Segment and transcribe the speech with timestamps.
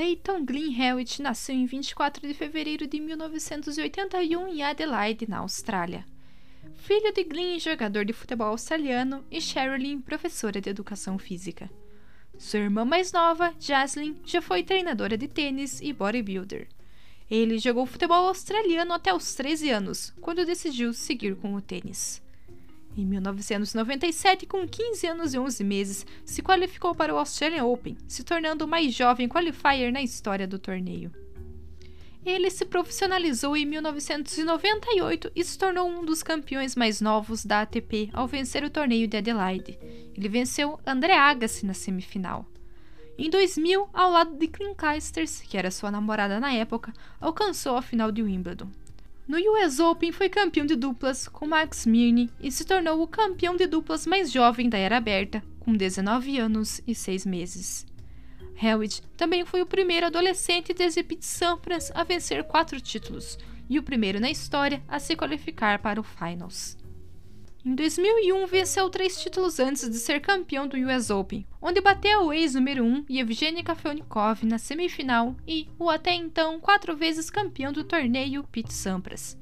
[0.00, 6.06] Leighton Glyn Hewitt nasceu em 24 de fevereiro de 1981 em Adelaide, na Austrália.
[6.72, 11.68] Filho de Glyn, jogador de futebol australiano, e Sherilyn, professora de educação física.
[12.38, 16.66] Sua irmã mais nova, Jaslyn, já foi treinadora de tênis e bodybuilder.
[17.30, 22.22] Ele jogou futebol australiano até os 13 anos, quando decidiu seguir com o tênis.
[23.00, 28.22] Em 1997, com 15 anos e 11 meses, se qualificou para o Australian Open, se
[28.22, 31.10] tornando o mais jovem qualifier na história do torneio.
[32.22, 38.10] Ele se profissionalizou em 1998 e se tornou um dos campeões mais novos da ATP
[38.12, 39.78] ao vencer o torneio de Adelaide.
[40.14, 42.44] Ele venceu André Agassi na semifinal.
[43.16, 47.82] Em 2000, ao lado de Clint Clijsters, que era sua namorada na época, alcançou a
[47.82, 48.68] final de Wimbledon.
[49.30, 53.54] No US Open foi campeão de duplas com Max Mirny e se tornou o campeão
[53.54, 57.86] de duplas mais jovem da era aberta, com 19 anos e 6 meses.
[58.60, 63.84] Hewitt também foi o primeiro adolescente desde Pete Sampras a vencer quatro títulos e o
[63.84, 66.76] primeiro na história a se qualificar para o Finals.
[67.62, 72.32] Em 2001, venceu três títulos antes de ser campeão do US Open, onde bateu o
[72.32, 78.44] ex-número 1 Yevgeny Kafelnikov na semifinal e o até então quatro vezes campeão do torneio
[78.44, 79.36] Pete Sampras.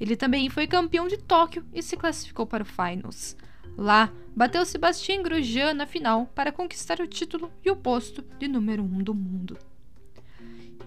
[0.00, 3.36] Ele também foi campeão de Tóquio e se classificou para o Finals.
[3.78, 8.82] Lá, bateu Sebastian Grosjean na final para conquistar o título e o posto de número
[8.82, 9.56] 1 do mundo.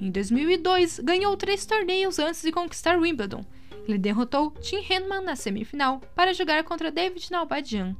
[0.00, 3.44] Em 2002, ganhou três torneios antes de conquistar Wimbledon,
[3.86, 7.96] ele derrotou Tim Henman na semifinal para jogar contra David Nalbadian.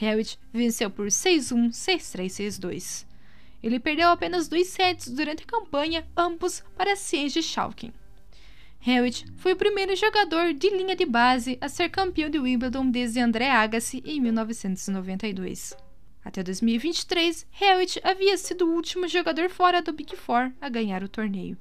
[0.00, 3.06] Hewitt venceu por 6-1, 6-3, 6-2.
[3.62, 7.92] Ele perdeu apenas dois sets durante a campanha, ambos para Siege Schalken.
[8.86, 13.18] Hewitt foi o primeiro jogador de linha de base a ser campeão de Wimbledon desde
[13.18, 15.76] André Agassi em 1992.
[16.24, 21.08] Até 2023, Hewitt havia sido o último jogador fora do Big Four a ganhar o
[21.08, 21.56] torneio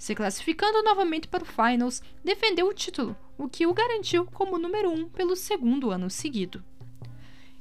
[0.00, 4.90] se classificando novamente para o Finals, defendeu o título, o que o garantiu como número
[4.90, 6.64] 1 um pelo segundo ano seguido.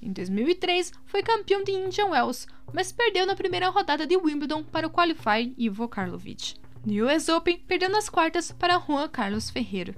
[0.00, 4.86] Em 2003, foi campeão de Indian Wells, mas perdeu na primeira rodada de Wimbledon para
[4.86, 6.54] o qualifier Ivo Karlovic.
[6.86, 9.94] No US Open, perdeu nas quartas para Juan Carlos Ferreira.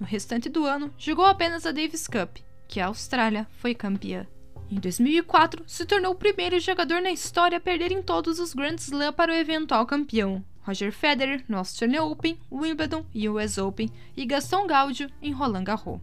[0.00, 4.26] No restante do ano, jogou apenas a Davis Cup, que a Austrália foi campeã.
[4.70, 8.76] Em 2004, se tornou o primeiro jogador na história a perder em todos os Grand
[8.76, 14.66] Slam para o eventual campeão, Roger Federer no Australian Open, Wimbledon, US Open e Gaston
[14.66, 16.00] Gaudio em Roland Garros.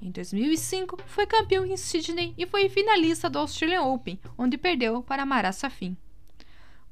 [0.00, 5.26] Em 2005, foi campeão em Sydney e foi finalista do Australian Open, onde perdeu para
[5.26, 5.96] Marat Safin.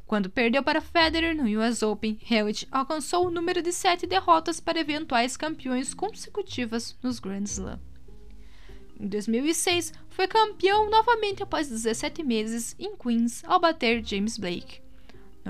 [0.06, 4.80] Quando perdeu para Federer no US Open, Hewitt alcançou o número de sete derrotas para
[4.80, 7.80] eventuais campeões consecutivas nos Grand Slam.
[9.00, 14.89] Em 2006, foi campeão novamente após 17 meses em Queens ao bater James Blake.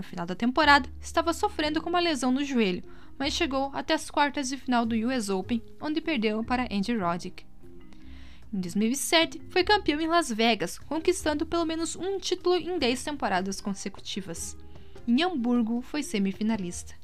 [0.00, 2.82] No final da temporada, estava sofrendo com uma lesão no joelho,
[3.18, 7.44] mas chegou até as quartas de final do US Open, onde perdeu para Andy Roddick.
[8.50, 13.60] Em 2007, foi campeão em Las Vegas, conquistando pelo menos um título em 10 temporadas
[13.60, 14.56] consecutivas.
[15.06, 16.94] Em Hamburgo, foi semifinalista.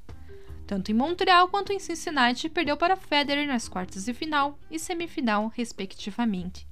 [0.66, 5.52] Tanto em Montreal quanto em Cincinnati, perdeu para Federer nas quartas de final e semifinal,
[5.54, 6.66] respectivamente.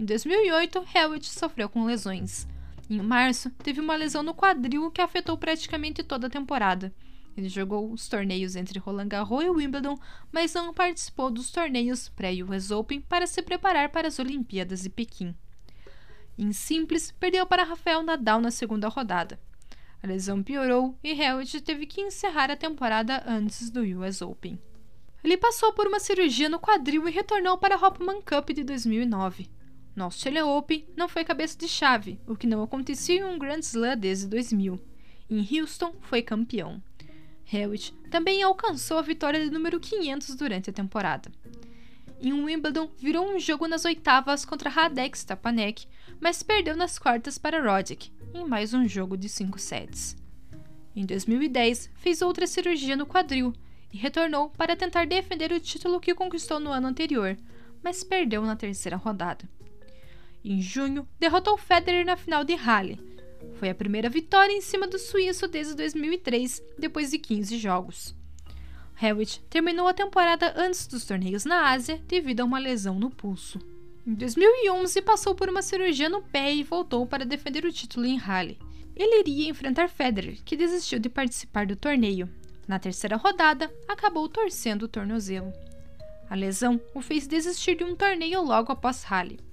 [0.00, 2.48] Em 2008, Hewitt sofreu com lesões,
[2.88, 6.94] em março, teve uma lesão no quadril que afetou praticamente toda a temporada.
[7.36, 9.98] Ele jogou os torneios entre Roland Garros e Wimbledon,
[10.32, 15.34] mas não participou dos torneios pré-US Open para se preparar para as Olimpíadas de Pequim.
[16.38, 19.38] Em simples, perdeu para Rafael Nadal na segunda rodada.
[20.02, 24.58] A lesão piorou e Hewitt teve que encerrar a temporada antes do US Open.
[25.24, 29.50] Ele passou por uma cirurgia no quadril e retornou para a Hopman Cup de 2009.
[29.96, 33.60] No Australia Open, não foi cabeça de chave, o que não acontecia em um Grand
[33.60, 34.78] Slam desde 2000.
[35.30, 36.82] Em Houston, foi campeão.
[37.50, 41.32] Hewitt também alcançou a vitória de número 500 durante a temporada.
[42.20, 45.86] Em Wimbledon, virou um jogo nas oitavas contra Radek Stepanek,
[46.20, 50.14] mas perdeu nas quartas para Roddick, em mais um jogo de 5 sets.
[50.94, 53.54] Em 2010, fez outra cirurgia no quadril
[53.90, 57.34] e retornou para tentar defender o título que conquistou no ano anterior,
[57.82, 59.48] mas perdeu na terceira rodada.
[60.48, 63.00] Em junho, derrotou Federer na final de Halle.
[63.54, 68.14] Foi a primeira vitória em cima do suíço desde 2003, depois de 15 jogos.
[69.02, 73.58] Hewitt terminou a temporada antes dos torneios na Ásia devido a uma lesão no pulso.
[74.06, 78.16] Em 2011, passou por uma cirurgia no pé e voltou para defender o título em
[78.16, 78.60] Halle.
[78.94, 82.30] Ele iria enfrentar Federer, que desistiu de participar do torneio.
[82.68, 85.52] Na terceira rodada, acabou torcendo o tornozelo.
[86.30, 89.44] A lesão o fez desistir de um torneio logo após Halle.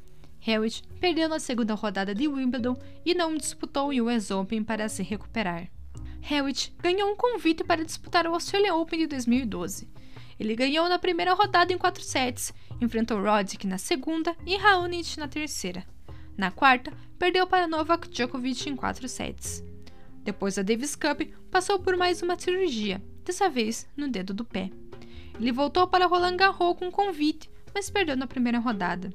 [0.45, 2.75] Hewitt perdeu na segunda rodada de Wimbledon
[3.05, 5.69] e não disputou o US Open para se recuperar.
[6.29, 9.87] Hewitt ganhou um convite para disputar o Australian Open de 2012.
[10.39, 15.27] Ele ganhou na primeira rodada em quatro sets, enfrentou Roddick na segunda e Raonic na
[15.27, 15.85] terceira.
[16.35, 19.63] Na quarta, perdeu para Novak Djokovic em quatro sets.
[20.23, 24.71] Depois da Davis Cup, passou por mais uma cirurgia, dessa vez no dedo do pé.
[25.39, 29.13] Ele voltou para Roland Garros com convite, mas perdeu na primeira rodada.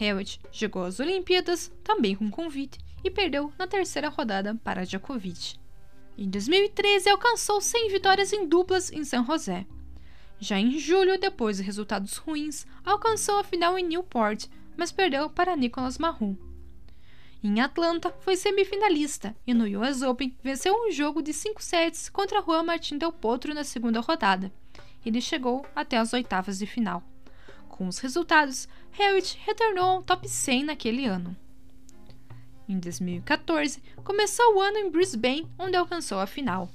[0.00, 5.56] Hewitt jogou as Olimpíadas, também com convite, e perdeu na terceira rodada para Djokovic.
[6.16, 9.66] Em 2013, alcançou 100 vitórias em duplas em San José.
[10.40, 14.46] Já em julho, depois de resultados ruins, alcançou a final em Newport,
[14.76, 16.36] mas perdeu para Nicolas Mahon.
[17.42, 22.42] Em Atlanta, foi semifinalista e no US Open venceu um jogo de 5 sets contra
[22.42, 24.52] Juan Martín Del Potro na segunda rodada.
[25.06, 27.02] Ele chegou até as oitavas de final.
[27.78, 31.36] Com os resultados, Hewitt retornou ao top 100 naquele ano.
[32.68, 36.68] Em 2014, começou o ano em Brisbane, onde alcançou a final.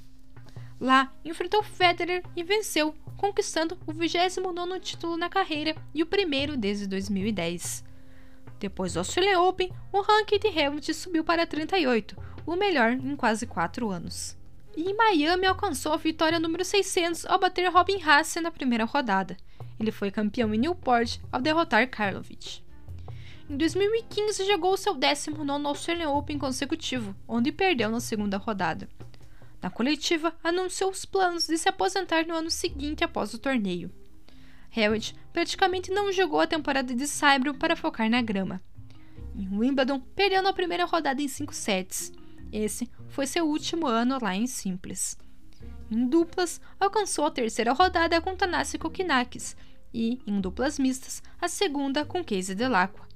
[0.80, 6.86] Lá, enfrentou Federer e venceu, conquistando o 29º título na carreira e o primeiro desde
[6.86, 7.84] 2010.
[8.58, 12.16] Depois do Australian Open, o ranking de Hewitt subiu para 38,
[12.46, 14.38] o melhor em quase 4 anos.
[14.74, 19.36] E em Miami alcançou a vitória número 600 ao bater Robin Haase na primeira rodada.
[19.78, 22.62] Ele foi campeão em Newport ao derrotar Karlovic.
[23.48, 28.88] Em 2015 jogou seu 19º Australian Open consecutivo, onde perdeu na segunda rodada.
[29.60, 33.90] Na coletiva, anunciou os planos de se aposentar no ano seguinte após o torneio.
[34.76, 38.62] Hewitt praticamente não jogou a temporada de saibro para focar na grama.
[39.34, 42.12] Em Wimbledon, perdeu na primeira rodada em 5 sets.
[42.52, 45.16] Esse foi seu último ano lá em simples.
[45.90, 49.56] Em duplas, alcançou a terceira rodada com Tanasi Kokinakis
[49.92, 53.06] e, em duplas mistas, a segunda com Casey Delacqua.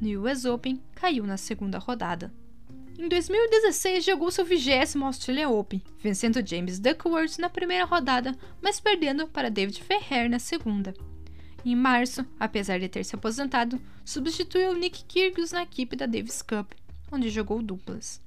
[0.00, 2.32] No US Open, caiu na segunda rodada.
[2.98, 9.26] Em 2016, jogou seu vigésimo Australian Open, vencendo James Duckworth na primeira rodada, mas perdendo
[9.26, 10.94] para David Ferrer na segunda.
[11.64, 16.72] Em março, apesar de ter se aposentado, substituiu Nick Kyrgios na equipe da Davis Cup,
[17.10, 18.20] onde jogou duplas.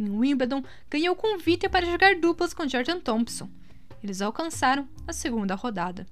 [0.00, 3.50] Em Wimbledon, ganhou convite para jogar duplas com Jordan Thompson.
[4.02, 6.06] Eles alcançaram a segunda rodada.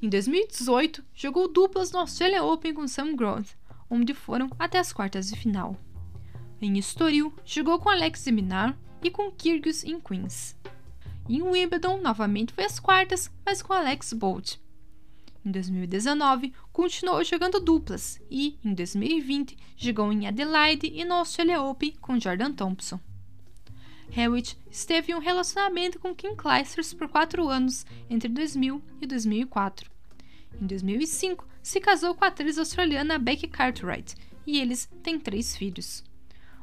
[0.00, 3.56] Em 2018, jogou duplas no Australian Open com Sam Groth,
[3.90, 5.76] onde foram até as quartas de final.
[6.62, 10.56] Em Estoril, jogou com Alex Minar e com Kyrgios em Queens.
[11.28, 14.54] Em Wimbledon, novamente foi às quartas, mas com Alex Bolt.
[15.44, 21.92] Em 2019, continuou jogando duplas e, em 2020, jogou em Adelaide e no Australia Open
[22.00, 23.00] com Jordan Thompson.
[24.10, 29.90] Hewitt esteve em um relacionamento com Kim Clijsters por quatro anos, entre 2000 e 2004.
[30.60, 34.14] Em 2005, se casou com a atriz australiana Becky Cartwright
[34.46, 36.04] e eles têm três filhos.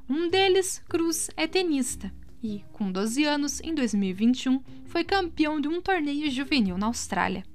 [0.09, 2.13] Um deles, Cruz, é tenista
[2.43, 7.45] e, com 12 anos, em 2021, foi campeão de um torneio juvenil na Austrália.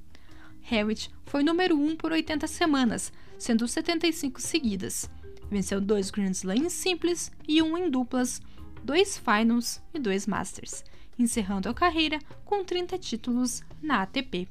[0.70, 5.08] Hewitt foi número 1 um por 80 semanas, sendo 75 seguidas.
[5.50, 8.40] Venceu dois Grand Slams simples e um em duplas,
[8.82, 10.84] dois Finals e dois Masters,
[11.18, 14.48] encerrando a carreira com 30 títulos na ATP.